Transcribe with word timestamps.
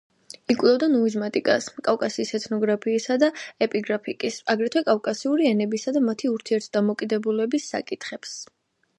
იკვლევდა 0.51 0.87
ნუმიზმატიკას 0.91 1.65
კავკასიის 1.87 2.31
ეთნოგრაფიისა 2.37 3.17
და 3.23 3.29
ეპიგრაფიკის, 3.65 4.39
აგრეთვე 4.53 4.83
კავკასიური 4.87 5.49
ენებისა 5.49 5.93
და 5.97 6.01
მათი 6.09 6.31
ურთიერთდამოკიდებულების 6.37 7.69
საკითხებს. 7.75 8.33